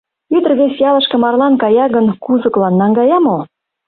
[0.35, 3.37] —Ӱдыр вес ялышке марлан кая гын, кузыклан наҥгая мо?